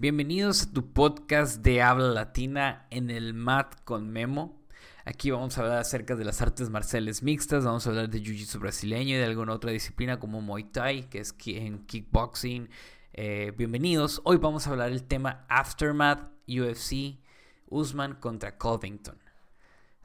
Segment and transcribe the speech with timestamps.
[0.00, 4.58] Bienvenidos a tu podcast de habla latina en el MAT con Memo.
[5.04, 8.60] Aquí vamos a hablar acerca de las artes marciales mixtas, vamos a hablar de Jiu-Jitsu
[8.60, 12.70] brasileño y de alguna otra disciplina como Muay Thai, que es en kickboxing.
[13.12, 14.22] Eh, bienvenidos.
[14.24, 17.18] Hoy vamos a hablar del tema Aftermath UFC
[17.68, 19.18] Usman contra Covington.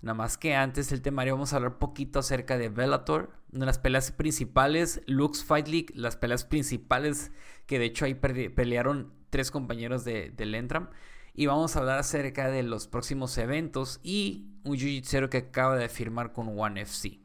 [0.01, 3.79] Nada más que antes del temario vamos a hablar poquito acerca de Bellator, de las
[3.79, 7.31] peleas principales, Lux Fight League, las peleas principales
[7.65, 10.89] que de hecho ahí pelearon tres compañeros de, del Entram.
[11.33, 15.89] Y vamos a hablar acerca de los próximos eventos y un jiu que acaba de
[15.89, 17.19] firmar con One FC.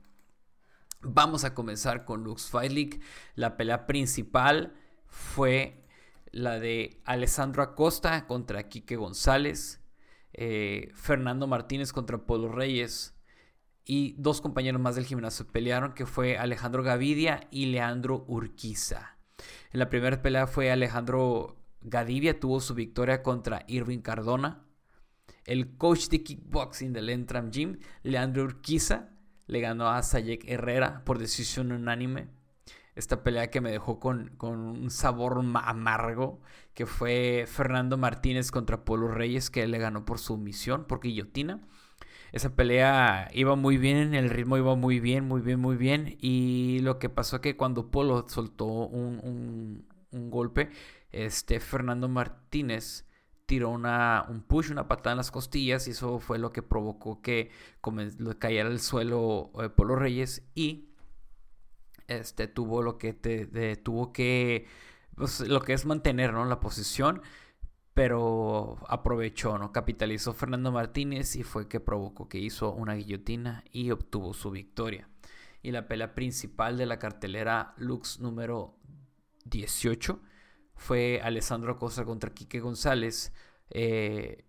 [1.02, 3.00] Vamos a comenzar con Lux Fight.
[3.36, 4.75] La pelea principal
[5.06, 5.86] fue
[6.33, 9.80] la de Alessandro Acosta contra Quique González,
[10.33, 13.14] eh, Fernando Martínez contra Polo Reyes
[13.84, 19.17] y dos compañeros más del gimnasio pelearon que fue Alejandro Gavidia y Leandro Urquiza.
[19.70, 24.64] En la primera pelea fue Alejandro Gadivia tuvo su victoria contra Irving Cardona.
[25.45, 29.09] El coach de kickboxing del Entram Gym, Leandro Urquiza,
[29.47, 32.28] le ganó a Sayek Herrera por decisión unánime.
[32.95, 36.41] Esta pelea que me dejó con, un sabor amargo,
[36.75, 41.61] que fue Fernando Martínez contra Polo Reyes, que le ganó por sumisión, por guillotina.
[42.33, 46.17] Esa pelea iba muy bien, el ritmo iba muy bien, muy bien, muy bien.
[46.20, 50.70] Y lo que pasó que cuando Polo soltó un, un golpe,
[51.12, 53.07] este Fernando Martínez
[53.46, 57.20] tiró una, un push, una patada en las costillas y eso fue lo que provocó
[57.20, 57.51] que
[58.39, 60.89] cayera al suelo eh, Polo Reyes y
[62.07, 63.12] este tuvo lo que
[63.83, 64.67] tuvo que
[65.17, 66.45] pues, lo que es mantener ¿no?
[66.45, 67.23] la posición
[67.92, 69.73] pero aprovechó, ¿no?
[69.73, 75.08] Capitalizó Fernando Martínez y fue que provocó que hizo una guillotina y obtuvo su victoria.
[75.63, 78.77] Y la pelea principal de la cartelera Lux número
[79.45, 80.20] 18
[80.80, 83.35] fue Alessandro Acosta contra Quique González,
[83.68, 84.46] eh,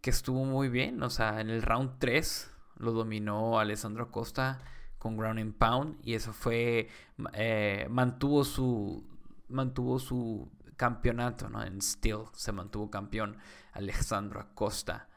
[0.00, 4.62] que estuvo muy bien, o sea, en el round 3 lo dominó Alessandro Acosta
[4.98, 6.88] con ground and pound y eso fue,
[7.32, 9.04] eh, mantuvo su,
[9.48, 11.64] mantuvo su campeonato, ¿no?
[11.64, 13.36] En Steel se mantuvo campeón
[13.72, 15.08] Alessandro Acosta.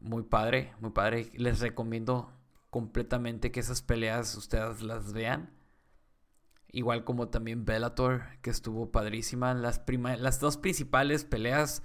[0.00, 1.30] Muy padre, muy padre.
[1.34, 2.32] Les recomiendo
[2.70, 5.50] completamente que esas peleas ustedes las vean.
[6.76, 9.54] Igual como también Bellator, que estuvo padrísima.
[9.54, 9.80] Las,
[10.18, 11.82] las dos principales peleas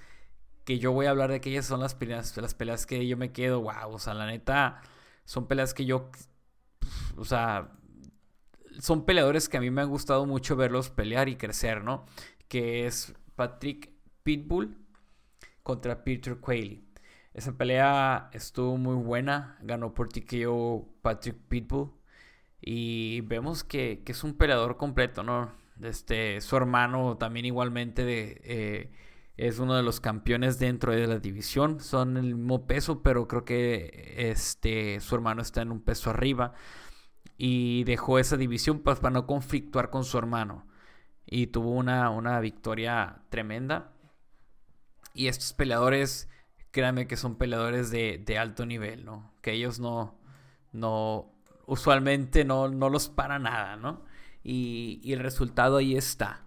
[0.66, 3.32] que yo voy a hablar de aquellas son las, peleas, las peleas que yo me
[3.32, 4.82] quedo, wow, o sea, la neta,
[5.24, 6.12] son peleas que yo,
[7.16, 7.72] o sea,
[8.82, 12.04] son peleadores que a mí me han gustado mucho verlos pelear y crecer, ¿no?
[12.50, 13.94] Que es Patrick
[14.24, 14.78] Pitbull
[15.64, 16.84] contra Peter Quayle.
[17.34, 22.01] Esa pelea estuvo muy buena, ganó por TKO Patrick Pitbull.
[22.62, 25.52] Y vemos que, es un peleador completo, ¿no?
[25.82, 28.92] Este, su hermano también igualmente eh,
[29.36, 31.80] es uno de los campeones dentro de la división.
[31.80, 36.54] Son el mismo peso, pero creo que este, su hermano está en un peso arriba.
[37.38, 40.68] Y dejó esa división pues, para no conflictuar con su hermano.
[41.26, 43.94] Y tuvo una, una victoria tremenda.
[45.16, 46.30] Y estos peleadores,
[46.70, 49.34] créanme que son peleadores de, de alto nivel, ¿no?
[49.42, 50.20] Que ellos no,
[50.72, 51.31] no
[51.66, 54.04] usualmente no, no los para nada, ¿no?
[54.44, 56.46] Y, el resultado ahí está.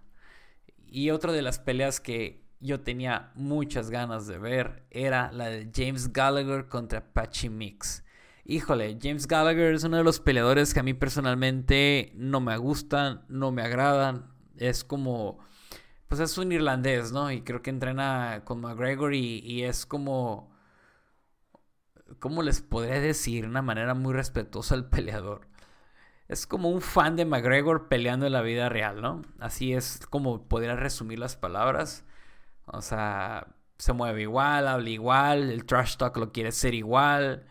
[0.86, 5.70] Y otra de las peleas que yo tenía muchas ganas de ver era la de
[5.74, 8.04] James Gallagher contra Pachi Mix.
[8.44, 13.24] Híjole, James Gallagher es uno de los peleadores que a mí personalmente no me gustan,
[13.28, 14.33] no me agradan.
[14.56, 15.39] Es como,
[16.09, 17.30] pues es un irlandés, ¿no?
[17.33, 20.53] Y creo que entrena con McGregor y es como
[22.21, 23.45] ¿cómo les podría decir?
[23.45, 25.49] De una manera muy respetuosa al peleador.
[26.28, 29.22] Es como un fan de McGregor peleando en la vida real, ¿no?
[29.39, 32.05] Así es como podría resumir las palabras.
[32.66, 37.47] O sea, se mueve igual, habla igual, el trash talk lo quiere ser igual.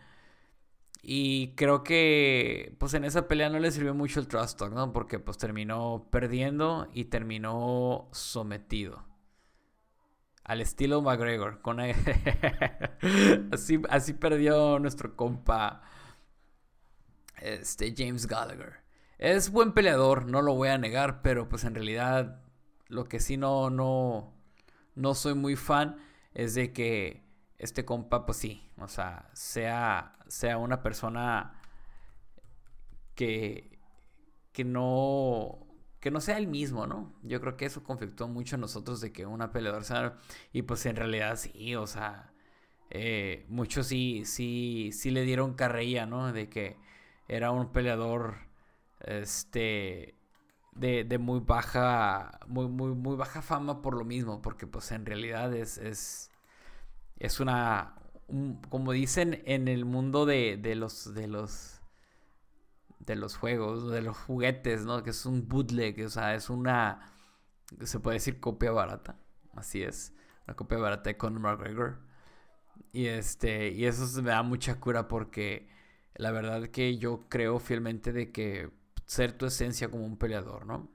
[1.02, 4.92] Y creo que pues en esa pelea no le sirvió mucho el trash talk, ¿no?
[4.92, 9.13] Porque pues terminó perdiendo y terminó sometido
[10.44, 11.60] al estilo McGregor.
[13.52, 15.82] Así, así perdió nuestro compa
[17.40, 18.84] este, James Gallagher.
[19.18, 22.42] Es buen peleador, no lo voy a negar, pero pues en realidad
[22.88, 24.34] lo que sí no, no,
[24.94, 25.96] no soy muy fan
[26.34, 27.24] es de que
[27.58, 31.60] este compa, pues sí, o sea, sea, sea una persona
[33.14, 33.78] que,
[34.52, 35.66] que no,
[36.04, 37.14] que no sea el mismo, ¿no?
[37.22, 40.18] Yo creo que eso conflictó mucho a nosotros de que una peleadora sea...
[40.52, 42.30] Y pues en realidad sí, o sea,
[42.90, 46.30] eh, muchos sí, sí, sí le dieron carrilla, ¿no?
[46.30, 46.76] De que
[47.26, 48.34] era un peleador,
[49.00, 50.14] este,
[50.72, 55.54] de, muy baja, muy, muy, muy baja fama por lo mismo, porque pues en realidad
[55.54, 56.30] es, es,
[57.18, 57.94] es una,
[58.68, 61.73] como dicen en el mundo de, de, los, de los,
[63.06, 65.02] de los juegos, de los juguetes, ¿no?
[65.02, 67.12] Que es un bootleg, o sea, es una,
[67.82, 69.18] se puede decir copia barata,
[69.54, 70.14] así es,
[70.46, 72.00] una copia barata de Conor McGregor.
[72.92, 75.68] Y este, y eso me da mucha cura porque
[76.14, 78.70] la verdad que yo creo fielmente de que
[79.06, 80.90] ser tu esencia como un peleador, ¿no?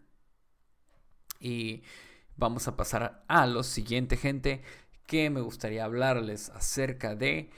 [1.39, 1.83] Y
[2.35, 4.61] vamos a pasar a lo siguiente, gente,
[5.05, 7.49] que me gustaría hablarles acerca de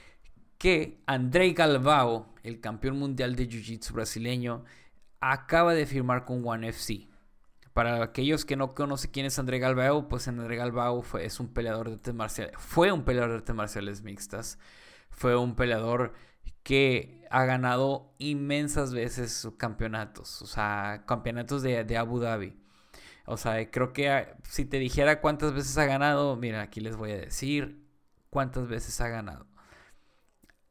[0.58, 4.64] que Andrei Galvao, el campeón mundial de Jiu-Jitsu brasileño,
[5.20, 7.08] acaba de firmar con One FC.
[7.72, 11.48] Para aquellos que no conocen quién es André Galvao, pues André Galvao fue, es un
[11.48, 14.58] peleador de artes marciales, fue un peleador de artes marciales mixtas,
[15.10, 16.12] fue un peleador
[16.62, 22.56] que ha ganado inmensas veces sus campeonatos, o sea, campeonatos de, Abu Dhabi.
[23.24, 26.96] O sea, creo que ah, si te dijera cuántas veces ha ganado, mira, aquí les
[26.96, 27.86] voy a decir
[28.30, 29.46] cuántas veces ha ganado.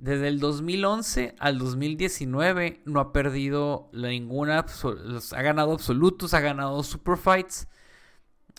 [0.01, 7.17] Desde el 2011 al 2019 no ha perdido ninguna, ha ganado absolutos, ha ganado super
[7.17, 7.67] fights.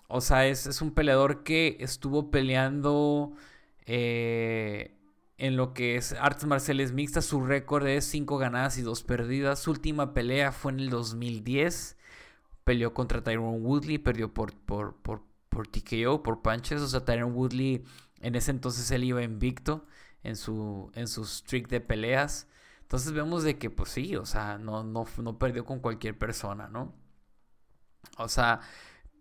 [0.07, 3.33] O sea, es, es un peleador que estuvo peleando
[3.87, 4.97] eh,
[5.37, 9.59] en lo que es artes marciales mixtas, su récord es 5 ganadas y 2 perdidas.
[9.59, 11.97] Su última pelea fue en el 2010.
[12.63, 16.81] Peleó contra Tyrone Woodley, perdió por, por, por, por TKO, por punches.
[16.83, 17.83] O sea, Tyrone Woodley
[18.21, 19.85] en ese entonces él iba invicto
[20.23, 22.49] en su, en su streak de peleas.
[22.83, 26.69] Entonces vemos de que, pues sí, o sea, no, no, no perdió con cualquier persona,
[26.69, 26.95] ¿no?
[28.19, 28.61] O sea,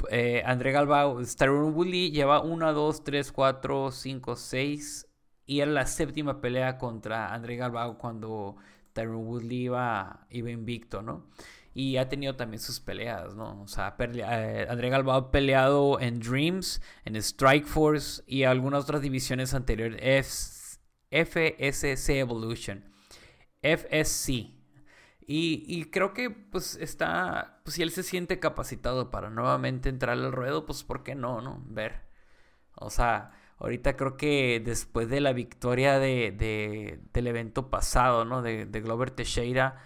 [0.09, 5.07] eh, André Galbao, Tyrone Woodley lleva 1, 2, 3, 4, 5, 6
[5.45, 8.55] y era la séptima pelea contra André Galbao cuando
[8.93, 11.27] Tyron Woodley iba, invicto, ¿no?
[11.73, 13.61] Y ha tenido también sus peleas, ¿no?
[13.61, 19.01] O sea, eh, André Galbao ha peleado en Dreams, en Strike Force y algunas otras
[19.01, 20.01] divisiones anteriores.
[21.11, 22.83] FSC Evolution.
[23.61, 24.29] FSC.
[25.27, 30.17] Y, y, creo que pues está, pues si él se siente capacitado para nuevamente entrar
[30.17, 31.63] al ruedo, pues ¿por qué no, no?
[31.67, 32.01] Ver.
[32.75, 33.31] O sea,
[33.61, 38.41] Ahorita creo que después de la victoria de, del evento pasado, ¿no?
[38.41, 39.77] De, de, Glover Teixeira,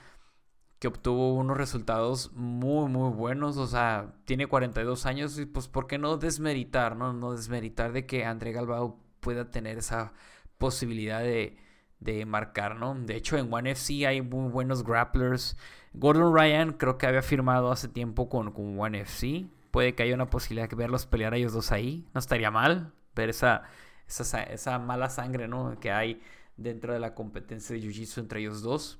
[0.79, 3.57] que obtuvo unos resultados muy, muy buenos.
[3.57, 7.11] O sea, tiene 42 años y pues, ¿por qué no desmeritar, no?
[7.11, 10.13] No desmeritar de que André Galbao pueda tener esa
[10.57, 11.57] posibilidad de,
[11.99, 12.95] de marcar, ¿no?
[12.95, 15.57] De hecho, en One FC hay muy buenos grapplers.
[15.93, 19.45] Gordon Ryan creo que había firmado hace tiempo con, con One FC.
[19.71, 22.07] Puede que haya una posibilidad de verlos pelear a ellos dos ahí.
[22.13, 23.63] No estaría mal ver esa,
[24.07, 25.79] esa, mala sangre ¿no?
[25.79, 26.21] que hay
[26.57, 28.99] dentro de la competencia de Jiu-Jitsu entre ellos dos.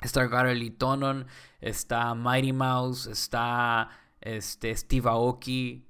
[0.00, 1.26] Está Gary Tonon,
[1.60, 3.90] está Mighty Mouse, está
[4.20, 5.87] este, Steve Aoki.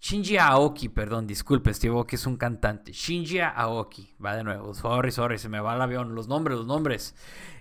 [0.00, 2.92] Shinji Aoki, perdón, disculpe, Steve Aoki es un cantante.
[2.92, 6.66] Shinji Aoki, va de nuevo, sorry, sorry, se me va el avión, los nombres, los
[6.66, 7.14] nombres.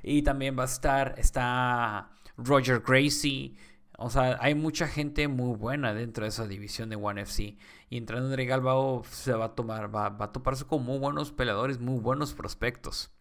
[0.03, 3.57] Y también va a estar, está Roger Gracie,
[4.01, 7.57] o sea, hay mucha gente muy buena dentro de esa división de One FC.
[7.89, 11.79] Y entrando André Galbao se va a tomar, va, a toparse con muy buenos peleadores,
[11.79, 13.11] muy buenos prospectos.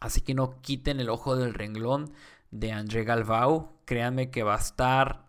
[0.00, 2.14] Así que no quiten el ojo del renglón
[2.50, 3.76] de André Galbao.
[3.84, 5.26] Créanme que va a estar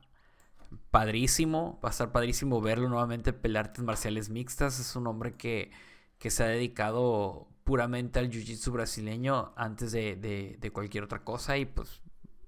[0.94, 1.80] padrísimo.
[1.84, 4.80] Va a estar padrísimo verlo nuevamente pelear artes marciales mixtas.
[4.80, 5.72] Es un hombre que,
[6.20, 11.58] que se ha dedicado puramente al jiu-jitsu brasileño antes de, de cualquier otra cosa.
[11.58, 12.00] Y pues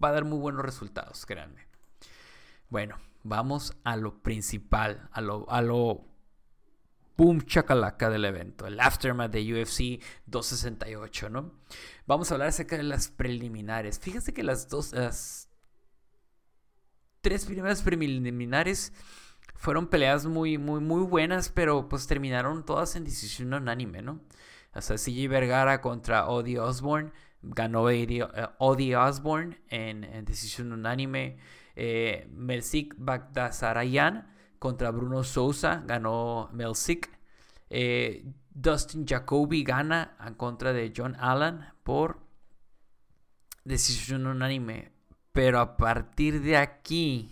[0.01, 1.65] va a dar muy buenos resultados, créanme.
[2.69, 6.05] Bueno, vamos a lo principal, a lo, a lo
[7.17, 11.51] boom chacalaca del evento, el aftermath de UFC 268, ¿no?
[12.05, 13.99] Vamos a hablar acerca de las preliminares.
[13.99, 14.93] Fíjate que las dos,
[17.25, 18.93] tres primeras preliminares
[19.55, 24.21] fueron peleas muy, muy, muy buenas, pero pues terminaron todas en decisión unánime, ¿no?
[24.75, 27.85] O sea, CJ Vergara contra Odie Osborne ganó
[28.59, 31.39] Odie Osborne en, decisión unánime.
[31.75, 37.09] Eh, Melsik Bagdasarayan contra Bruno Sousa ganó Melsik.
[37.71, 42.19] Eh, Dustin Jacoby gana en contra de John Allen por
[43.63, 44.94] decisión unánime.
[45.35, 47.29] Pero a partir de aquí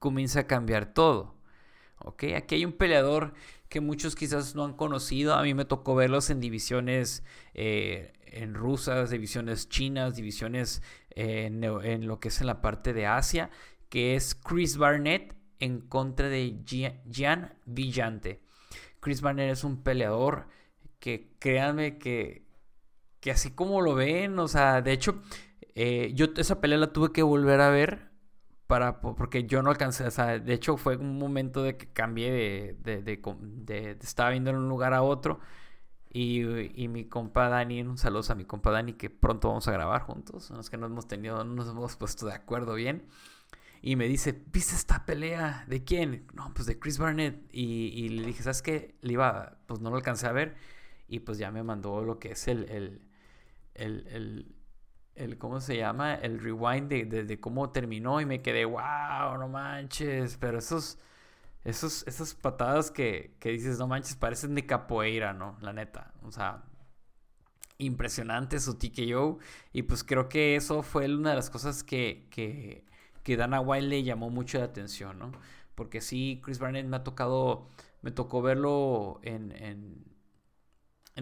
[0.00, 1.36] comienza a cambiar todo.
[2.00, 2.24] ¿Ok?
[2.34, 3.34] Aquí hay un peleador
[3.68, 5.34] que muchos quizás no han conocido.
[5.34, 7.22] A mí me tocó verlos en divisiones
[7.54, 13.50] eh, en rusas, divisiones chinas, divisiones en, lo que es en la parte de Asia,
[13.88, 18.40] que es Chris Barnett en contra de Gian Villante.
[18.98, 20.48] Chris Barnett es un peleador
[20.98, 22.42] que créanme que,
[23.20, 25.22] que así como lo ven, o sea, de hecho,
[25.80, 28.10] Eh, yo esa pelea la tuve que volver a ver
[28.66, 32.32] para, porque yo no alcancé, o sea, de hecho fue un momento de que cambié
[32.32, 33.20] de, de, de,
[33.64, 35.40] de estaba viendo en un lugar a otro
[36.10, 36.42] y,
[36.82, 40.02] y, mi compa Dani, un saludo a mi compa Dani que pronto vamos a grabar
[40.02, 43.06] juntos, es que no hemos tenido, no nos hemos puesto de acuerdo bien
[43.80, 45.64] y me dice, ¿viste esta pelea?
[45.68, 46.26] ¿De quién?
[46.34, 47.48] No, pues de Chris Barnett.
[47.52, 48.96] Y, y, le dije, ¿sabes qué?
[49.02, 50.56] Le iba, pues no lo alcancé a ver.
[51.06, 53.02] Y pues ya me mandó lo que es el, el,
[53.74, 54.57] el, el,
[55.18, 56.14] el ¿cómo se llama?
[56.14, 58.20] El rewind de, cómo terminó.
[58.20, 60.36] Y me quedé, wow, no manches.
[60.38, 60.98] Pero esos,
[61.64, 65.56] esos, esas patadas que, que dices, no manches, parecen de capoeira, ¿no?
[65.60, 66.12] La neta.
[66.24, 66.64] O sea,
[67.78, 69.38] impresionante su TKO.
[69.72, 72.88] Y pues creo que eso fue una de las cosas que, que
[73.28, 75.32] que Dana White le llamó mucho la atención, ¿no?
[75.74, 77.66] Porque sí, Chris Barnett me ha tocado,
[78.00, 80.02] me tocó verlo en,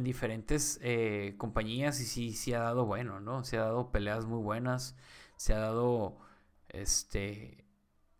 [0.04, 3.44] diferentes eh, compañías y sí, sí ha dado bueno, ¿no?
[3.44, 4.96] Se ha dado peleas muy buenas,
[5.36, 6.18] se ha dado,
[6.68, 7.66] este,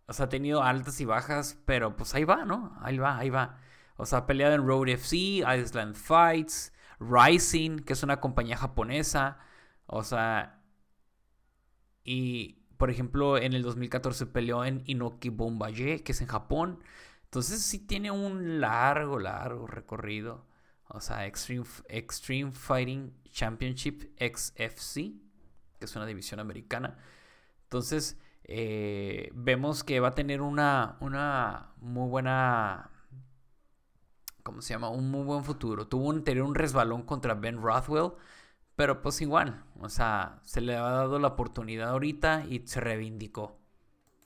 [0.07, 2.77] o sea, ha tenido altas y bajas, pero pues ahí va, ¿no?
[2.83, 3.59] Ahí va, ahí va.
[3.97, 9.39] O sea, ha peleado en Road FC, Island Fights, Rising, que es una compañía japonesa,
[9.87, 10.63] o sea,
[12.05, 16.81] y por ejemplo, en el 2014 peleó en Inoki Bombaye, que es en Japón.
[17.25, 20.47] Entonces sí tiene un largo, largo recorrido.
[20.89, 25.13] O sea, Extreme, Extreme Fighting Championship XFC,
[25.79, 26.99] que es una división americana.
[27.65, 32.91] Entonces, eh, vemos que va a tener una, una muy buena...
[34.43, 34.91] ¿Cómo se llama?
[34.91, 35.89] Un muy buen futuro.
[35.89, 38.13] Tuvo un, un resbalón contra Ben Rothwell
[38.77, 43.59] pero pues igual, o sea, se le ha dado la oportunidad ahorita y se reivindicó.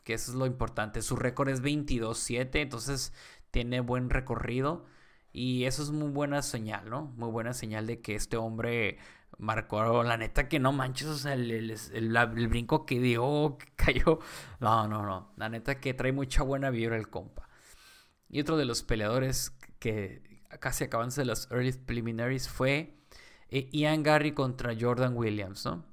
[0.05, 1.03] Que eso es lo importante.
[1.03, 3.13] Su récord es 22-7, entonces
[3.53, 4.87] tiene buen recorrido.
[5.33, 7.05] Y eso es muy buena señal, ¿no?
[7.17, 8.99] Muy buena señal de que este hombre
[9.39, 14.19] marcó, la neta que no manches, o sea, el, el, brinco que dio, que cayó.
[14.61, 15.33] No, no, no.
[15.37, 17.49] La neta que trae mucha buena vibra el compa.
[18.29, 20.23] Y otro de los peleadores que
[20.61, 22.97] casi acaban de las early preliminaries fue
[23.51, 25.85] eh, Ian Gary contra Jordan Williams, ¿no?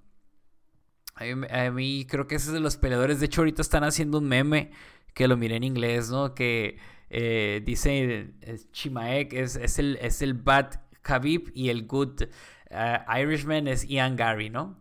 [1.49, 3.19] A mí, creo que ese es de los peleadores.
[3.19, 4.71] De hecho, ahorita están haciendo un meme
[5.15, 6.35] que lo miré en inglés, ¿no?
[6.35, 6.77] Que
[7.09, 8.33] eh, dice
[8.71, 12.23] Chimaek es, es, el, es el bad Khabib y el good
[12.69, 14.77] eh, Irishman es Ian Gary, ¿no?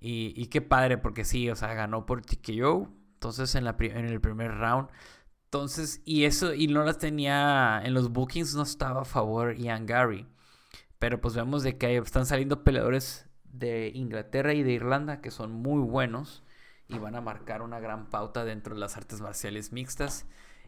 [0.00, 2.92] Y, y, qué padre, porque sí, o sea, ganó por TKO.
[3.14, 4.88] Entonces, en, la, en el primer round.
[5.44, 9.86] Entonces, y eso, y no las tenía en los bookings, no estaba a favor Ian
[9.86, 10.26] Gary.
[10.98, 15.52] Pero pues vemos de que están saliendo peleadores de Inglaterra y de Irlanda que son
[15.52, 16.42] muy buenos
[16.88, 20.26] y van a marcar una gran pauta dentro de las artes marciales mixtas.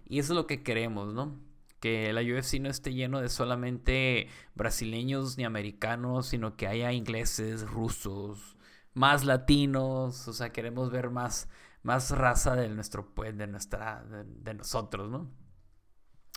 [0.08, 1.38] Y eso es lo que queremos, ¿no?
[1.80, 7.68] Que la UFC no esté lleno de solamente brasileños ni americanos, sino que haya ingleses,
[7.68, 8.56] rusos,
[8.94, 10.26] más latinos.
[10.26, 11.48] O sea, queremos ver más,
[11.82, 15.30] más raza de nuestro de nuestra, de, nosotros, ¿no?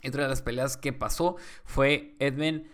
[0.03, 2.67] Y otra de las peleas que pasó fue Edmund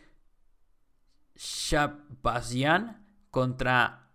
[1.35, 4.09] Shabazzian contra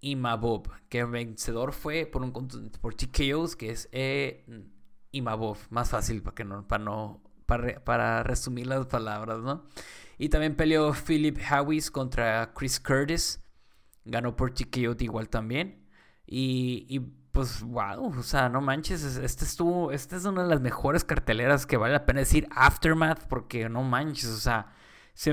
[0.00, 2.32] Imabov, que el vencedor fue por un
[2.80, 4.44] por TKOs, que es e
[5.12, 9.64] Imabov, más fácil para que no para no para, resumir las palabras, ¿no?
[10.18, 13.42] Y también peleó Philip Howis contra Chris Curtis,
[14.04, 15.88] ganó por TKO igual también.
[16.26, 17.00] Y, y,
[17.32, 21.66] pues wow, o sea, no manches, este estuvo, esta es una de las mejores carteleras
[21.66, 24.74] que vale la pena decir Aftermath porque no manches, o sea,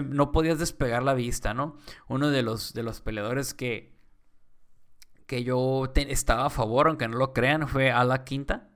[0.03, 1.77] no podías despegar la vista, ¿no?
[2.07, 3.94] Uno de los, de los peleadores que,
[5.27, 8.69] que yo estaba a favor, aunque no lo crean, fue a la quinta.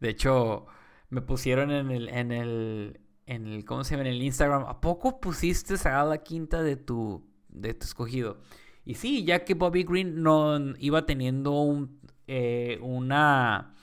[0.00, 0.66] De hecho,
[1.10, 4.08] me pusieron en el, en el, en el, ¿cómo se llama?
[4.08, 8.38] En el Instagram, ¿a poco pusiste a la quinta de tu, de tu escogido?
[8.84, 13.74] Y sí, ya que Bobby Green no iba teniendo un, eh, una,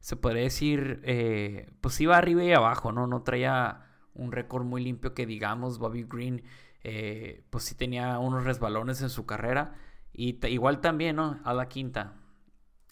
[0.00, 3.06] se podría decir, eh, pues iba arriba y abajo, ¿no?
[3.06, 6.42] No traía un récord muy limpio que digamos, Bobby Green
[6.84, 9.74] eh, pues sí tenía unos resbalones en su carrera
[10.18, 11.38] y igual también, ¿no?
[11.44, 12.14] A la quinta.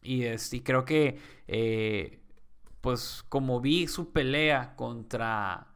[0.00, 0.24] Y,
[0.60, 1.18] creo que
[1.48, 2.20] eh,
[2.80, 5.66] pues como vi su pelea contra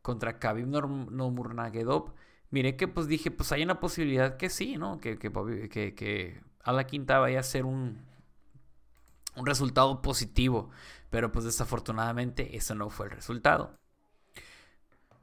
[0.00, 2.14] contra Khabib Nurmagomedov,
[2.50, 4.98] miré que pues dije, pues hay una posibilidad que sí, ¿no?
[5.00, 5.32] Que, que,
[5.68, 8.04] que, que a la quinta vaya a ser un,
[9.36, 10.70] un resultado positivo.
[11.10, 13.76] Pero pues desafortunadamente eso no fue el resultado.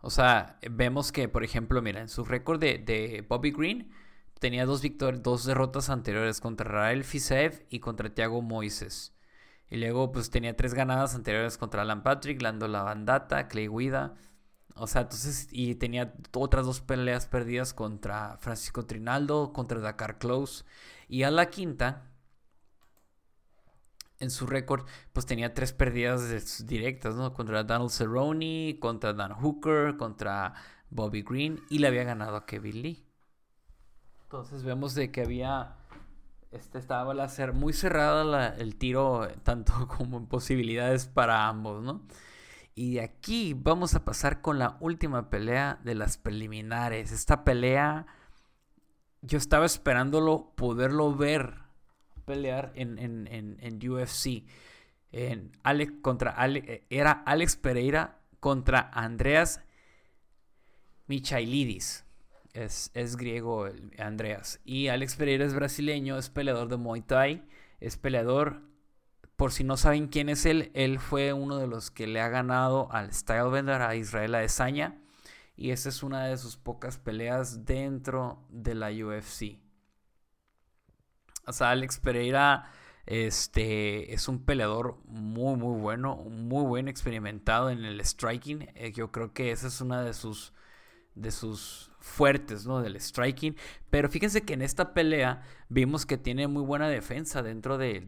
[0.01, 3.91] O sea, vemos que, por ejemplo, mira, en su récord de, Bobby Green
[4.41, 4.81] tenía dos,
[5.21, 9.13] dos derrotas anteriores contra Rael Fisev y contra Thiago Moises.
[9.69, 14.15] Y luego, pues tenía tres ganadas anteriores contra Alan Patrick, Lando Lavandata, Clay Guida.
[14.75, 20.65] O sea, entonces, y tenía otras dos peleas perdidas contra Francisco Trinaldo, contra Dakar Close.
[21.07, 22.09] Y a la quinta,
[24.19, 27.31] en su récord, pues tenía tres pérdidas directas, ¿no?
[27.33, 30.55] Contra Donald Cerrone, contra Dan Hooker, contra
[30.89, 33.10] Bobby Green y le había ganado a Kevin Lee.
[34.31, 35.75] Entonces vemos de que había,
[36.51, 42.07] este estaba a ser muy cerrada el tiro, tanto como en posibilidades para ambos, ¿no?
[42.73, 47.11] Y de aquí vamos a pasar con la última pelea de las preliminares.
[47.11, 48.05] Esta pelea,
[49.21, 51.55] yo estaba esperándolo, poderlo ver
[52.23, 54.45] pelear en, en, UFC.
[55.11, 56.37] En Alex, contra
[56.89, 59.59] era Alex Pereira contra Andreas
[61.07, 62.05] Michailidis.
[62.53, 64.59] Es, es, griego Andreas.
[64.65, 67.43] Y Alex Pereira es brasileño, es peleador de Muay Thai,
[67.79, 68.61] es peleador
[69.41, 72.29] por si no saben quién es él, él fue uno de los que le ha
[72.29, 75.01] ganado al Stylebender a Israel Adesanya.
[75.55, 79.57] Y esa es una de sus pocas peleas dentro de la UFC.
[81.47, 82.71] O sea, Alex Pereira
[83.07, 88.69] este, es un peleador muy, muy bueno, muy buen experimentado en el striking.
[88.75, 90.53] Eh, yo creo que esa es una de sus,
[91.15, 92.81] de sus fuertes, ¿no?
[92.81, 93.55] Del striking.
[93.89, 98.01] Pero fíjense que en esta pelea vimos que tiene muy buena defensa dentro de,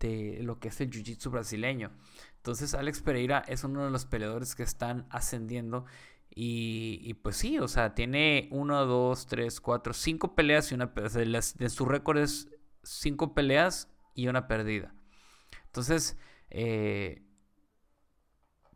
[0.00, 1.92] de lo que es el jiu-jitsu brasileño.
[2.36, 5.84] Entonces Alex Pereira es uno de los peleadores que están ascendiendo
[6.38, 11.44] y, pues sí, o sea, tiene uno, dos, tres, cuatro, cinco peleas y una de,
[11.56, 12.50] de su récord es
[12.82, 14.94] cinco peleas y una perdida.
[15.64, 16.18] Entonces,
[16.50, 17.22] eh,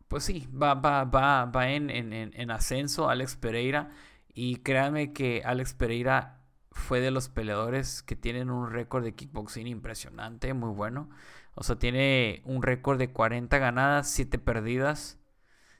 [0.07, 3.91] pues sí, va, va, va, va en, en, en ascenso Alex Pereira
[4.33, 6.41] y créanme que Alex Pereira
[6.71, 11.09] fue de los peleadores que tienen un récord de kickboxing impresionante, muy bueno.
[11.53, 15.19] O sea, tiene un récord de 40 ganadas, 7 perdidas.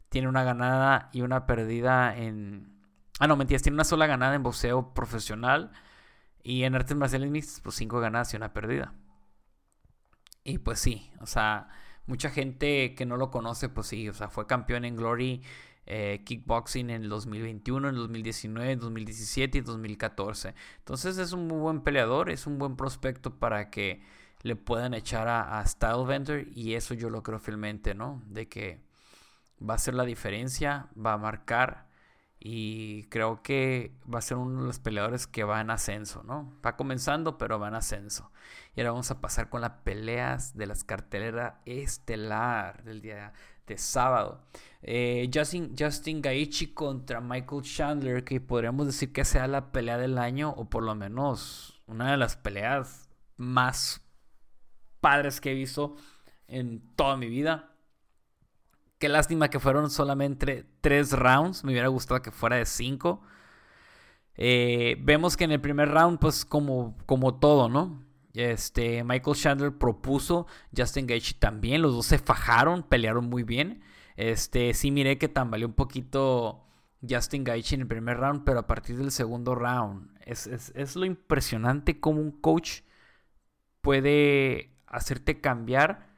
[0.09, 2.81] Tiene una ganada y una perdida en...
[3.19, 5.71] Ah, no, mentiras, tiene una sola ganada en boxeo profesional.
[6.43, 8.93] Y en artes marciales mixtas, pues 5 ganadas y una perdida.
[10.43, 11.69] Y pues sí, o sea,
[12.05, 15.43] mucha gente que no lo conoce, pues sí, o sea, fue campeón en Glory
[15.93, 20.55] eh, kickboxing en el 2021, en el 2019, en 2017 y 2014.
[20.77, 24.01] Entonces es un muy buen peleador, es un buen prospecto para que
[24.41, 28.23] le puedan echar a, a Stylebender y eso yo lo creo fielmente, ¿no?
[28.27, 28.79] De que
[29.61, 31.89] va a ser la diferencia, va a marcar
[32.39, 36.57] y creo que va a ser uno de los peleadores que va en ascenso, ¿no?
[36.65, 38.31] Va comenzando, pero va en ascenso.
[38.75, 43.33] Y ahora vamos a pasar con las peleas de las carteleras estelar del día
[43.67, 44.43] de sábado.
[44.81, 50.17] Eh, Justin, Justin Gaethje contra Michael Chandler, que podríamos decir que sea la pelea del
[50.17, 54.01] año, o por lo menos una de las peleas más
[54.99, 55.95] padres que he visto
[56.47, 57.75] en toda mi vida.
[58.97, 61.63] Qué lástima que fueron solamente tres rounds.
[61.63, 63.21] Me hubiera gustado que fuera de cinco.
[64.35, 68.03] Eh, vemos que en el primer round, pues como, como todo, ¿no?
[68.33, 73.81] Este, Michael Chandler propuso, Justin Gaethje también, los dos se fajaron, pelearon muy bien.
[74.15, 76.65] Este, sí miré que tambaleó un poquito
[77.07, 81.05] Justin Gaethje en el primer round, pero a partir del segundo round es, es lo
[81.05, 82.81] impresionante cómo un coach
[83.81, 86.11] puede hacerte cambiar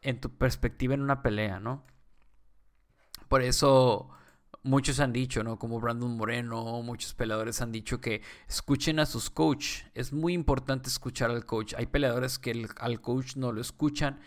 [0.00, 1.84] en tu perspectiva en una pelea, ¿no?
[3.28, 4.10] Por eso
[4.62, 5.58] muchos han dicho, ¿no?
[5.58, 9.82] Como Brandon Moreno, muchos peleadores han dicho que escuchen a sus coach.
[9.94, 11.74] Es muy importante escuchar al coach.
[11.76, 14.20] Hay peleadores que al coach no lo escuchan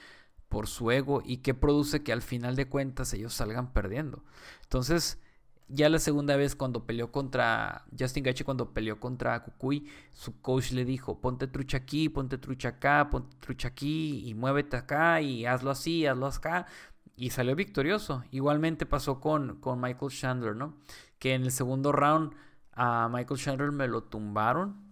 [0.50, 4.24] por su ego y que produce que al final de cuentas ellos salgan perdiendo.
[4.64, 5.20] Entonces,
[5.68, 10.72] ya la segunda vez cuando peleó contra Justin Gaethje cuando peleó contra Kukui, su coach
[10.72, 15.46] le dijo, "Ponte trucha aquí, ponte trucha acá, ponte trucha aquí y muévete acá y
[15.46, 16.68] hazlo así, hazlo acá."
[17.16, 18.24] Y salió victorioso.
[18.32, 20.78] Igualmente pasó con, con Michael Chandler, ¿no?
[21.20, 22.34] Que en el segundo round
[22.74, 24.86] a Michael Chandler me lo tumbaron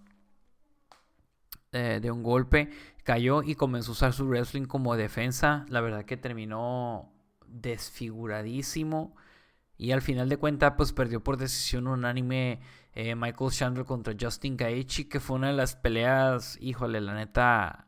[1.72, 2.70] eh, de un golpe,
[3.04, 5.66] cayó y comenzó a usar su wrestling como defensa.
[5.70, 7.12] La verdad que terminó
[7.48, 9.16] desfiguradísimo.
[9.76, 12.62] Y al final de cuentas, pues perdió por decisión unánime
[12.94, 17.88] eh, Michael Chandler contra Justin Gaethje, que fue una de las peleas, híjole, la neta,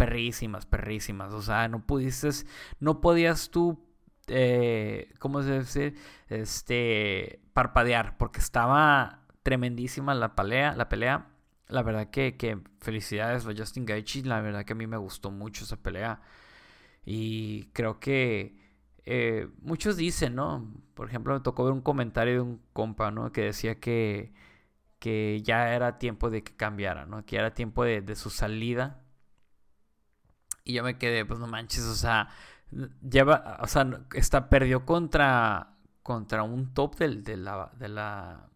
[0.00, 1.34] perrísimas, perrísimas.
[1.34, 2.30] O sea, no pudiste,
[2.80, 3.78] no podías tú,
[4.28, 5.94] eh, ¿cómo se dice?
[6.28, 11.28] Este, parpadear, porque estaba tremendísima la pelea, la pelea.
[11.68, 15.30] La verdad que, que felicidades a Justin Gaethje, la verdad que a mí me gustó
[15.30, 16.22] mucho esa pelea.
[17.04, 18.58] Y creo que
[19.04, 20.72] eh, muchos dicen, ¿no?
[20.94, 23.32] Por ejemplo, me tocó ver un comentario de un compa, ¿no?
[23.32, 24.32] Que decía que,
[24.98, 27.26] que ya era tiempo de que cambiara, ¿no?
[27.26, 29.04] Que era tiempo de su salida
[30.70, 32.28] y yo me quedé, pues no manches, o sea,
[33.02, 38.48] lleva, o sea, está, perdió contra, contra un top del, de la, de la,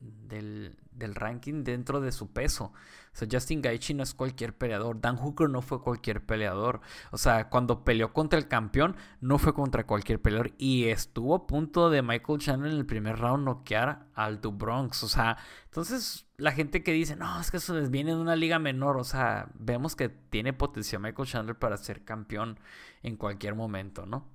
[0.00, 2.72] del, del ranking dentro de su peso.
[3.12, 5.00] O sea, Justin Gaethje no es cualquier peleador.
[5.00, 6.80] Dan Hooker no fue cualquier peleador.
[7.10, 10.52] O sea, cuando peleó contra el campeón, no fue contra cualquier peleador.
[10.58, 15.02] Y estuvo a punto de Michael Chandler en el primer round noquear al Du Bronx.
[15.02, 18.58] O sea, entonces la gente que dice, no, es que eso viene de una liga
[18.58, 18.96] menor.
[18.96, 22.58] O sea, vemos que tiene potencial Michael Chandler para ser campeón
[23.02, 24.28] en cualquier momento, ¿no?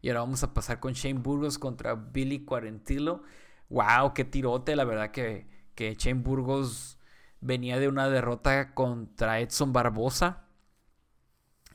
[0.00, 3.22] Y ahora vamos a pasar con Shane Burgos contra Billy Quarentillo.
[3.68, 4.14] ¡Wow!
[4.14, 4.76] ¡Qué tirote!
[4.76, 6.97] La verdad que que Shane Burgos
[7.40, 10.44] venía de una derrota contra Edson Barbosa.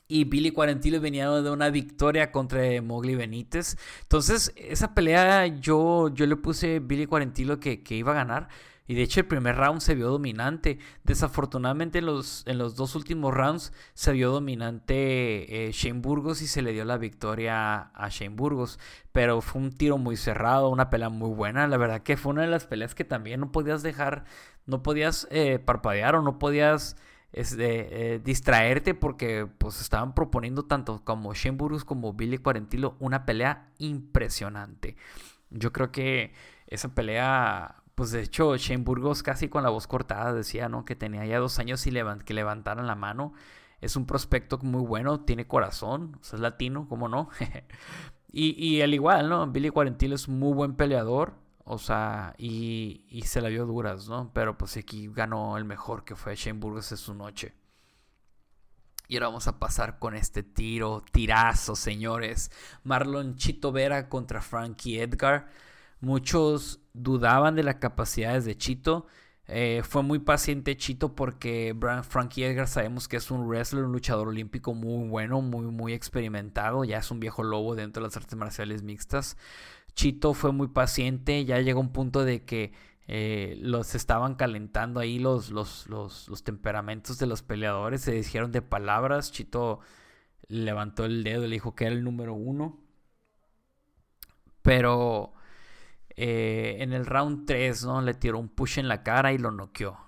[0.06, 3.76] Y Billy Quarentillo venía de una victoria contra Mowgli Benítez.
[4.02, 8.48] Entonces, esa pelea yo, yo le puse Billy Quarentillo que, que iba a ganar.
[8.86, 10.78] Y de hecho el primer round se vio dominante.
[11.04, 16.46] Desafortunadamente en los, en los dos últimos rounds se vio dominante eh, Shane Burgos y
[16.46, 18.78] se le dio la victoria a Shane Burgos.
[19.12, 21.66] Pero fue un tiro muy cerrado, una pelea muy buena.
[21.66, 24.24] La verdad que fue una de las peleas que también no podías dejar,
[24.66, 26.96] no podías eh, parpadear o no podías
[27.32, 33.24] este, eh, distraerte porque pues estaban proponiendo tanto como Shane Burgos como Billy Quarentillo una
[33.24, 34.96] pelea impresionante.
[35.50, 36.32] Yo creo que
[36.66, 40.84] esa pelea pues de hecho Shane Burgos casi con la voz cortada decía, ¿no?
[40.84, 41.92] Que tenía ya dos años y
[42.24, 43.34] que levantaran la mano.
[43.80, 47.28] Es un prospecto muy bueno, tiene corazón, es latino, ¿cómo no?
[48.32, 49.46] y, y al igual, ¿no?
[49.46, 54.30] Billy Quarentillo es muy buen peleador, o sea, y, y, se la vio duras, ¿no?
[54.34, 57.54] Pero pues aquí ganó el mejor que fue Shane Burgos en su noche.
[59.06, 62.50] Y ahora vamos a pasar con este tiro, tirazo, señores.
[62.84, 65.48] Marlon Chito Vera contra Frankie Edgar.
[66.04, 69.06] Muchos dudaban de las capacidades de Chito.
[69.46, 71.74] Eh, fue muy paciente Chito porque
[72.06, 76.84] Frankie Edgar sabemos que es un wrestler, un luchador olímpico muy bueno, muy, muy experimentado.
[76.84, 79.38] Ya es un viejo lobo dentro de las artes marciales mixtas.
[79.94, 82.72] Chito fue muy paciente, ya llegó un punto de que
[83.06, 88.52] eh, los estaban calentando ahí los, los, los, los, temperamentos de los peleadores, se dijeron
[88.52, 89.32] de palabras.
[89.32, 89.80] Chito
[90.48, 92.78] levantó el dedo y le dijo que era el número uno.
[94.62, 95.33] Pero
[96.16, 98.02] eh, en el round 3, ¿no?
[98.02, 99.98] Le tiró un push en la cara y lo noqueó.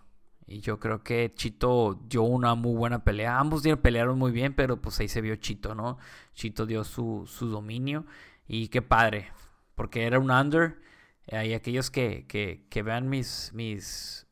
[0.46, 3.38] Y yo creo que Chito dio una muy buena pelea.
[3.38, 5.98] Ambos pelearon muy bien, pero pues ahí se vio Chito, ¿no?
[6.34, 8.06] Chito dio su, dominio.
[8.46, 9.32] Y qué padre.
[9.74, 10.80] Porque era un under.
[11.32, 14.28] Hay aquellos que, que, vean mis, mis,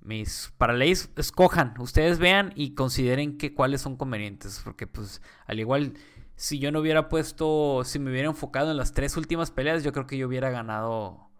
[0.00, 1.74] mis paralelos, escojan.
[1.78, 4.60] Ustedes vean y consideren que cuáles son convenientes.
[4.64, 5.94] Porque pues al igual
[6.36, 9.92] si yo no hubiera puesto, si me hubiera enfocado en las tres últimas peleas, yo
[9.92, 11.30] creo que yo hubiera ganado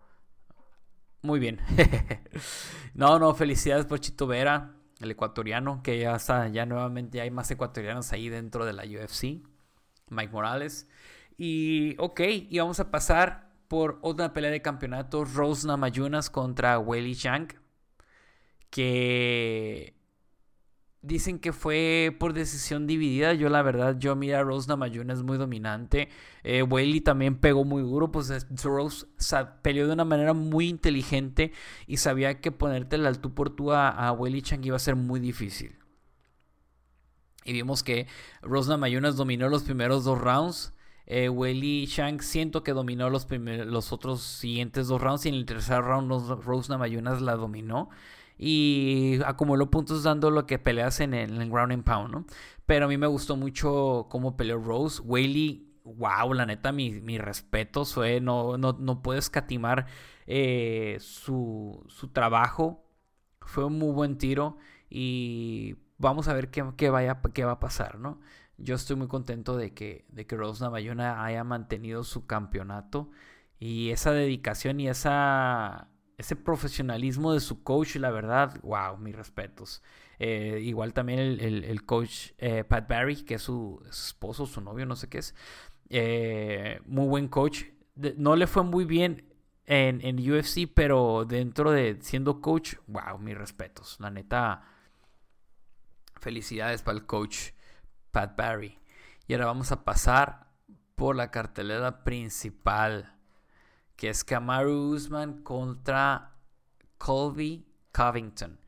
[1.22, 1.60] muy bien.
[2.94, 7.50] no, no, felicidades por Chito Vera, el ecuatoriano, que ya está, ya nuevamente hay más
[7.50, 9.42] ecuatorianos ahí dentro de la UFC.
[10.10, 10.88] Mike Morales.
[11.36, 17.14] Y ok, y vamos a pasar por otra pelea de campeonato, Rose Namayunas contra Weili
[17.14, 17.54] Shank.
[18.70, 19.94] Que
[21.06, 23.34] Dicen que fue por decisión dividida.
[23.34, 26.08] Yo la verdad, yo mira, Rose Namayuna es muy dominante.
[26.44, 26.64] Eh,
[27.04, 28.10] también pegó muy duro.
[28.10, 29.04] Pues Rose
[29.60, 31.52] peleó de una manera muy inteligente
[31.86, 35.20] y sabía que ponerte al tú por tú a, a Chang iba a ser muy
[35.20, 35.76] difícil.
[37.44, 38.06] Y vimos que
[38.40, 40.72] Rose Namayunas dominó los primeros dos rounds.
[41.04, 41.28] Eh,
[41.86, 46.10] Chang siento que dominó los, los otros siguientes dos rounds y en el tercer round
[46.42, 47.90] Rose Namayunas la dominó
[48.38, 52.26] y acumuló puntos dando lo que peleas en el, ground and pound, ¿no?
[52.66, 55.00] Pero a mí me gustó mucho cómo peleó Rose.
[55.02, 57.84] Whaley, wow, la neta, mi, respeto,
[58.22, 59.86] no, no, no puedes catimar
[60.26, 62.84] eh, su, su, trabajo.
[63.40, 64.56] Fue un muy buen tiro
[64.88, 68.20] y vamos a ver qué, qué, vaya, qué va a pasar, ¿no?
[68.56, 73.10] Yo estoy muy contento de que, de que Rose Navallona haya mantenido su campeonato
[73.58, 79.82] y esa dedicación y esa ese profesionalismo de su coach, la verdad, wow, mis respetos.
[80.18, 84.96] Eh, igual también el, coach eh, Pat Barry, que es su, esposo, su novio, no
[84.96, 85.34] sé qué es.
[85.90, 87.64] Eh, muy buen coach.
[88.16, 89.24] no le fue muy bien
[89.66, 93.96] en, en, UFC, pero dentro de siendo coach, wow, mis respetos.
[93.98, 94.62] La neta,
[96.20, 97.50] felicidades para el coach
[98.12, 98.78] Pat Barry.
[99.26, 100.46] Y ahora vamos a pasar
[100.94, 103.14] por la cartelera principal
[103.96, 106.32] que es Kamaru Usman contra
[106.98, 108.58] Colby Covington.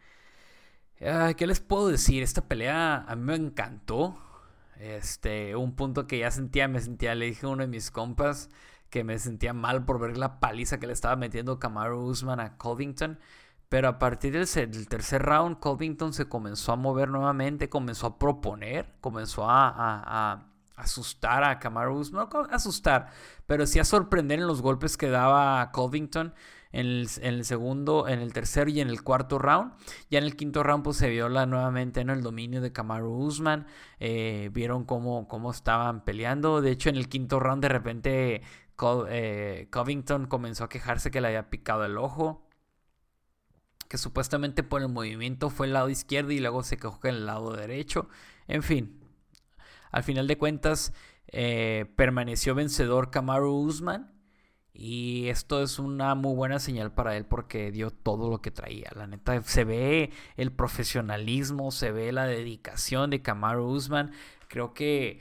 [0.98, 2.22] ¿Qué les puedo decir?
[2.22, 4.14] Esta pelea a mí me encantó.
[4.78, 8.50] Este, un punto que ya sentía, me sentía, le dije a uno de mis compas
[8.90, 12.56] que me sentía mal por ver la paliza que le estaba metiendo Kamaru Usman a
[12.56, 13.18] Covington.
[13.68, 18.94] Pero a partir del, tercer round, Covington se comenzó a mover nuevamente, comenzó a proponer,
[19.00, 23.08] comenzó a, asustar a Kamaru Usman, no asustar,
[23.46, 26.34] pero sí a sorprender en los golpes que daba Covington
[26.72, 26.86] en
[27.22, 29.72] el, segundo, en el tercer y en el cuarto round.
[30.10, 33.16] Ya en el quinto round pues se vio la, nuevamente en el dominio de Kamaru
[33.16, 33.66] Usman.
[33.98, 36.60] Eh, vieron cómo, cómo estaban peleando.
[36.60, 38.42] De hecho en el quinto round de repente
[39.08, 42.46] eh, Covington comenzó a quejarse que le había picado el ojo.
[43.88, 47.26] Que supuestamente por el movimiento fue el lado izquierdo y luego se quejó en el
[47.26, 48.08] lado derecho.
[48.48, 49.00] En fin,
[49.90, 50.92] al final de cuentas
[51.28, 54.12] eh, permaneció vencedor Kamaru Usman.
[54.78, 58.90] Y esto es una muy buena señal para él porque dio todo lo que traía.
[58.94, 64.12] La neta, se ve el profesionalismo, se ve la dedicación de Kamaru Usman.
[64.48, 65.20] Creo que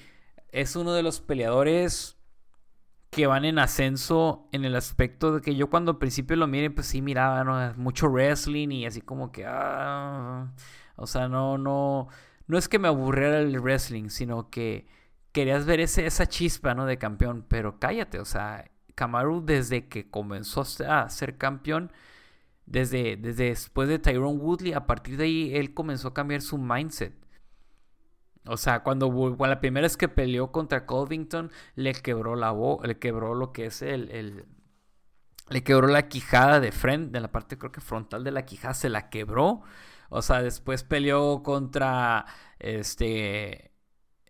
[0.49, 2.17] es uno de los peleadores
[3.15, 6.69] que van en ascenso en el aspecto de que yo cuando al principio lo miré,
[6.69, 10.51] pues sí miraba mucho wrestling y así como que, ah,
[10.97, 12.10] o sea, no, no,
[12.47, 14.88] no es que me aburriera el wrestling, sino que
[15.31, 16.86] querías ver ese, esa chispa, ¿no?
[16.86, 21.91] De campeón, pero cállate, o sea, Kamaru desde que comenzó a ser campeón,
[22.65, 27.13] desde, después de Tyrone Woodley, a partir de ahí él comenzó a cambiar su mindset.
[28.47, 32.97] O sea, cuando, la primera vez que peleó contra Covington, le quebró la voz, le
[32.99, 34.45] quebró lo que es el, el,
[35.49, 38.73] le quebró la quijada de frente, de la parte creo que frontal de la quijada,
[38.73, 39.62] se la quebró.
[40.10, 42.26] O sea, después peleó contra
[42.60, 43.72] este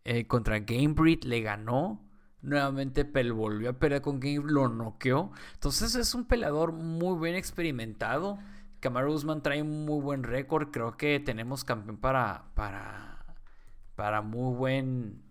[0.06, 2.02] eh, contra Gamebreed, le ganó.
[2.42, 5.32] Nuevamente volvió a pelear con Game, lo noqueó.
[5.56, 8.38] Entonces es un peleador muy bien experimentado.
[8.82, 10.70] Kamaru Usman trae un muy buen récord.
[10.72, 13.26] Creo que tenemos campeón para, para,
[13.96, 15.24] para muy buen,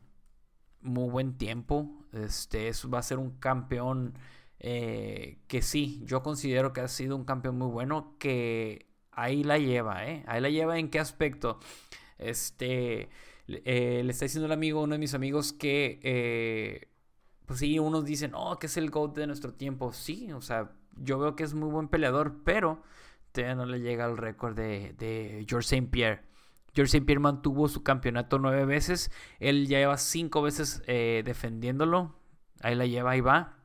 [0.80, 2.04] muy buen tiempo.
[2.12, 4.18] Este va a ser un campeón
[4.59, 8.16] eh, que sí, yo considero que ha sido un campeón muy bueno.
[8.18, 10.24] Que ahí la lleva, ¿eh?
[10.27, 11.61] Ahí la lleva en qué aspecto.
[12.18, 13.09] Este,
[13.48, 16.88] eh, le está diciendo el amigo, uno de mis amigos, que, eh,
[17.46, 19.92] pues sí, unos dicen, oh, que es el GOAT de nuestro tiempo.
[19.92, 22.83] Sí, o sea, yo veo que es muy buen peleador, pero
[23.33, 25.88] todavía no le llega al récord de, de George St.
[25.90, 26.22] Pierre.
[26.74, 27.07] George St.
[27.07, 29.11] Pierre mantuvo su campeonato nueve veces.
[29.38, 32.16] Él ya lleva cinco veces eh, defendiéndolo.
[32.61, 33.59] Ahí la lleva, ahí va.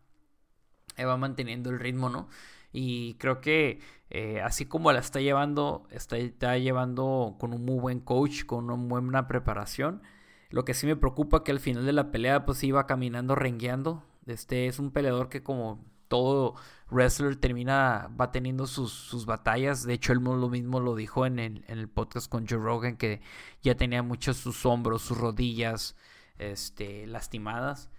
[0.96, 2.30] Ahí va manteniendo el ritmo, ¿no?
[2.72, 3.80] Y creo que
[4.10, 8.76] eh, así como la está llevando, está, llevando con un muy buen coach, con una
[8.76, 10.02] buena preparación.
[10.50, 14.04] Lo que sí me preocupa que al final de la pelea pues iba caminando rengueando.
[14.26, 16.56] Este es un peleador que como todo
[16.90, 19.86] wrestler termina, va teniendo sus, batallas.
[19.86, 22.98] De hecho, él lo mismo lo dijo en el, en el, podcast con Joe Rogan,
[22.98, 23.22] que
[23.62, 25.96] ya tenía muchos sus hombros, sus rodillas
[26.40, 27.90] este, lastimadas.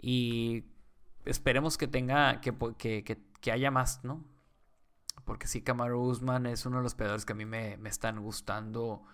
[0.00, 0.64] Y
[1.26, 4.24] esperemos que tenga, que, que haya más, ¿no?
[5.24, 9.04] Porque sí, Kamaru Usman es uno de los peleadores que a mí me, están gustando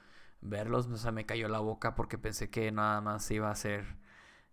[0.41, 0.87] verlos.
[0.87, 3.97] O sea, me cayó la boca porque pensé que nada más iba a ser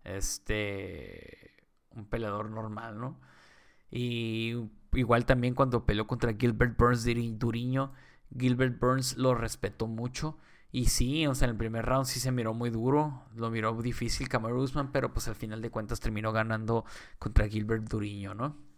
[0.04, 1.52] este
[1.90, 3.20] un peleador normal, ¿no?
[3.90, 4.56] Y
[4.92, 7.04] igual también cuando peleó contra Gilbert Burns
[7.38, 7.92] Duriño,
[8.36, 10.38] Gilbert Burns lo respetó mucho.
[10.72, 13.80] Y sí, o sea, en el primer round sí se miró muy duro, lo miró
[13.82, 16.86] difícil Kamaru Usman, pero pues al final de cuentas terminó ganando
[17.18, 18.71] contra Gilbert Duriño, ¿no?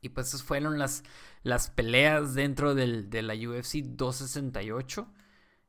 [0.00, 1.02] Y pues esas fueron las,
[1.42, 5.08] las peleas dentro del, de la UFC 268.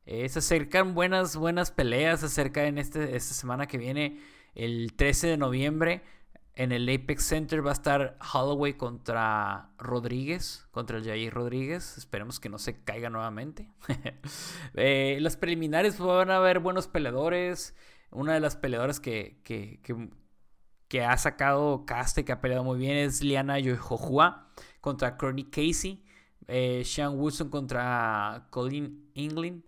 [0.06, 2.22] Eh, se acercan buenas, buenas peleas.
[2.22, 4.20] Se acerca en este, esta semana que viene,
[4.56, 6.04] el 13 de noviembre.
[6.56, 11.98] En el Apex Center va a estar Holloway contra Rodríguez, contra el Jair Rodríguez.
[11.98, 13.70] Esperemos que no se caiga nuevamente.
[14.74, 17.76] eh, las preliminares van a haber buenos peleadores.
[18.12, 19.80] Una de las peleadoras que, que
[21.04, 24.49] ha sacado caste, que ha peleado muy bien, es Liana Yojohua
[24.82, 26.04] contra Courtney Casey.
[26.47, 29.63] Eh, Sean Wilson contra Colin England.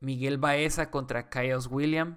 [0.00, 2.16] Miguel Baeza contra Kaios William.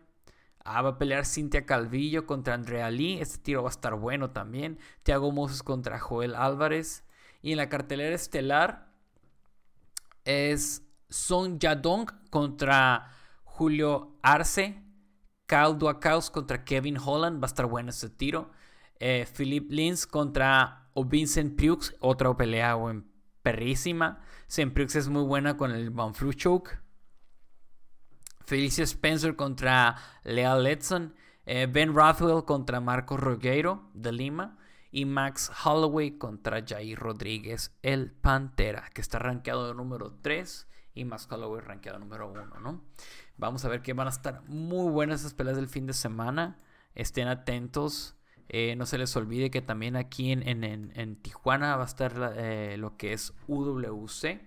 [0.64, 3.20] Ah, va a pelear Cintia Calvillo contra Andrea Lee.
[3.20, 4.80] Este tiro va a estar bueno también.
[5.04, 7.04] Thiago Moses contra Joel Álvarez.
[7.42, 8.88] Y en la cartelera estelar
[10.26, 13.12] es Son Yadong contra
[13.44, 14.82] Julio Arce.
[15.48, 18.52] Kyle Duacaus contra Kevin Holland, va a estar bueno ese tiro.
[19.00, 23.10] Eh, Philip Lins contra o Vincent Pugh, otra pelea en
[23.42, 24.20] perrísima.
[24.48, 26.80] Vincent es muy buena con el Banflu Choke.
[28.46, 31.14] Felicia Spencer contra Lea Letson.
[31.46, 34.58] Eh, ben Rothwell contra Marco Rogueiro de Lima.
[34.92, 40.66] Y Max Holloway contra Jair Rodríguez, el Pantera, que está rankeado de número 3
[40.98, 42.82] y Max Holloway rankeado número 1, ¿no?
[43.38, 46.58] Vamos a ver que van a estar muy buenas esas peleas del fin de semana.
[46.96, 48.16] Estén atentos.
[48.50, 52.98] Eh, no se les olvide que también aquí en, Tijuana va a estar eh, lo
[52.98, 54.42] que es UWC.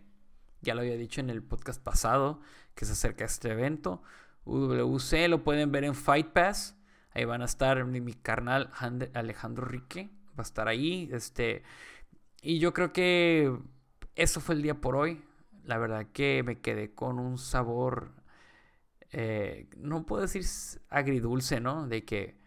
[0.62, 2.40] Ya lo había dicho en el podcast pasado
[2.74, 4.03] que se acerca este evento.
[4.44, 6.76] UWC lo pueden ver en Fight Pass.
[7.12, 8.70] Ahí van a estar mi, carnal
[9.14, 10.11] Alejandro Rique.
[10.31, 11.09] Va a estar ahí.
[11.12, 11.62] Este.
[12.42, 13.57] Y yo creo que
[14.16, 15.22] eso fue el día por hoy.
[15.64, 18.19] La verdad que me quedé con un sabor.
[19.12, 20.44] Eh, no puedo decir
[20.88, 21.87] agridulce, ¿no?
[21.88, 22.40] De que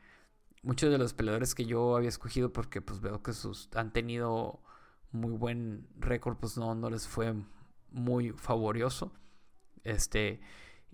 [0.61, 4.61] muchos de los peleadores que yo había escogido, porque pues veo que sus han tenido
[5.11, 7.33] muy buen récord, pues no, no les fue
[7.91, 9.13] muy favorioso.
[9.83, 10.41] Este.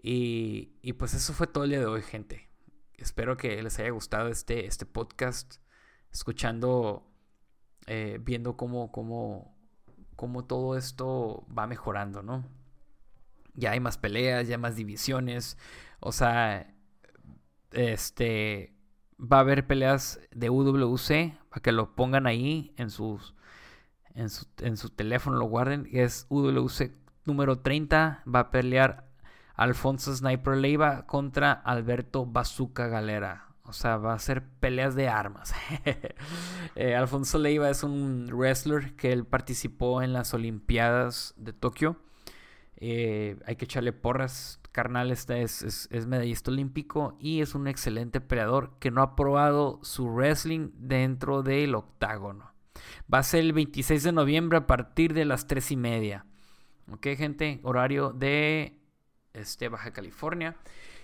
[0.01, 2.49] Y, y pues eso fue todo el día de hoy, gente
[3.01, 5.57] espero que les haya gustado este, este podcast,
[6.11, 7.07] escuchando,
[7.87, 9.57] eh, viendo cómo, cómo,
[10.15, 12.45] cómo todo esto va mejorando, ¿no?
[13.59, 15.57] Ya hay más peleas, ya más divisiones,
[15.99, 16.73] o sea,
[17.71, 18.73] este,
[19.19, 23.35] va a haber peleas de UWC, para que lo pongan ahí en sus,
[24.13, 26.91] en su, en su teléfono, lo guarden, es UWC
[27.25, 29.09] número 30, va a pelear
[29.55, 33.49] Alfonso Sniper Leiva contra Alberto Bazooka Galera.
[33.69, 35.53] O sea, va a ser peleas de armas.
[36.75, 41.97] Eh, Alfonso Leiva es un wrestler que él participó en las Olimpiadas de Tokio.
[42.81, 44.59] Eh, hay que echarle porras.
[44.71, 50.07] Carnal es, es, medallista olímpico y es un excelente peleador que no ha probado su
[50.07, 52.53] wrestling dentro del octágono.
[53.11, 56.25] Va a ser el 26 de noviembre a partir de las 3 y media.
[56.91, 58.79] Ok, gente, horario de
[59.33, 60.55] este, Baja California.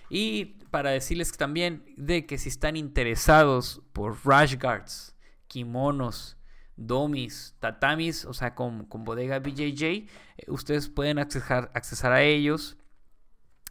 [0.08, 5.16] Y para decirles también de que si están interesados por rash guards,
[5.48, 6.36] kimonos,
[6.76, 10.06] domis, tatamis, o sea, con, bodega BJJ, eh,
[10.48, 12.76] ustedes pueden accesar, accesar a ellos.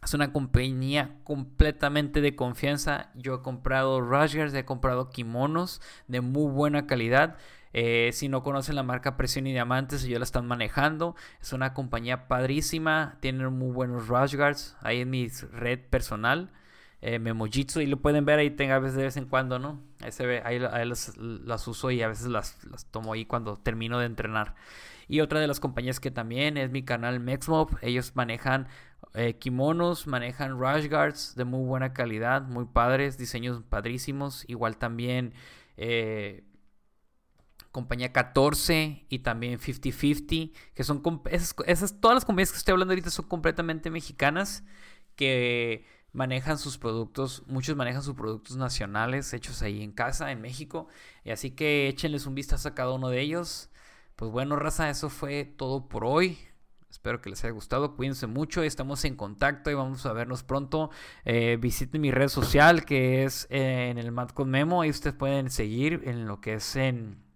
[0.02, 3.10] Es una compañía completamente de confianza.
[3.14, 7.36] Yo he comprado rash guards, he comprado kimonos de muy buena calidad.
[7.72, 11.16] Eh, si no conocen la marca Presión y Diamantes, ellos la están manejando.
[11.40, 13.18] Es una compañía padrísima.
[13.20, 14.76] Tienen muy buenos rush guards.
[14.80, 16.52] Ahí en mi red personal.
[17.02, 17.80] Eh, Memojitsu.
[17.80, 19.80] Y lo pueden ver ahí tenga a veces de vez en cuando, ¿no?
[20.00, 20.42] Ahí ve.
[20.44, 22.56] Ahí, las, uso y a veces las,
[22.90, 24.54] tomo ahí cuando termino de entrenar.
[25.08, 27.76] Y otra de las compañías que también es mi canal Mexmob.
[27.82, 28.68] Ellos manejan
[29.14, 34.44] eh, kimonos, manejan rush guards de muy buena calidad, muy padres, diseños padrísimos.
[34.48, 35.32] Igual también
[35.76, 36.44] eh,
[37.76, 43.10] compañía 14 y también 50-50, que son esas, todas las compañías que estoy hablando ahorita
[43.10, 44.64] son completamente mexicanas
[45.14, 45.84] que
[46.16, 50.88] manejan sus productos, muchos manejan sus productos nacionales hechos ahí en casa, en México,
[51.24, 53.70] y así que échenles un vistazo a cada uno de ellos.
[54.16, 56.38] Pues bueno, raza, eso fue todo por hoy.
[56.90, 57.94] Espero que les haya gustado.
[57.96, 58.62] Cuídense mucho.
[58.62, 60.90] Estamos en contacto y vamos a vernos pronto.
[61.26, 64.80] Eh, visiten mi red social que es en el Mat con Memo.
[64.80, 67.26] Ahí ustedes pueden seguir en lo que es en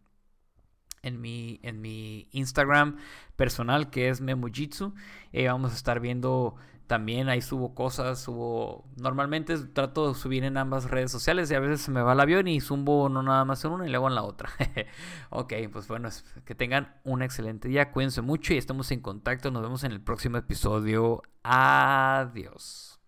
[1.02, 2.98] en mi, en mi Instagram
[3.36, 4.94] personal que es Memojitsu.
[5.32, 6.56] Eh, vamos a estar viendo
[6.90, 8.84] también, ahí subo cosas, subo...
[8.96, 12.20] Normalmente trato de subir en ambas redes sociales y a veces se me va el
[12.20, 14.50] avión y subo no nada más en una y luego en la otra.
[15.30, 16.08] ok, pues bueno,
[16.44, 19.52] que tengan un excelente día, cuídense mucho y estamos en contacto.
[19.52, 21.22] Nos vemos en el próximo episodio.
[21.44, 22.98] Adiós.